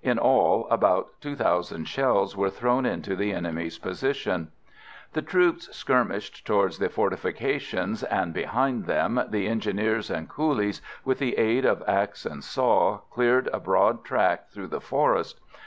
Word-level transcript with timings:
In 0.00 0.18
all 0.18 0.66
about 0.70 1.08
two 1.20 1.36
thousand 1.36 1.88
shells 1.88 2.34
were 2.34 2.48
thrown 2.48 2.86
into 2.86 3.14
the 3.14 3.34
enemy's 3.34 3.76
position. 3.78 4.50
The 5.12 5.20
troops 5.20 5.76
skirmished 5.76 6.46
towards 6.46 6.78
the 6.78 6.88
fortifications, 6.88 8.02
and, 8.02 8.32
behind 8.32 8.86
them, 8.86 9.20
the 9.28 9.46
engineers 9.46 10.08
and 10.08 10.26
coolies, 10.26 10.80
with 11.04 11.18
the 11.18 11.36
aid 11.36 11.66
of 11.66 11.84
axe 11.86 12.24
and 12.24 12.42
saw, 12.42 13.00
cleared 13.10 13.50
a 13.52 13.60
broad 13.60 14.04
track 14.06 14.48
through 14.48 14.68
the 14.68 14.80
forest. 14.80 15.38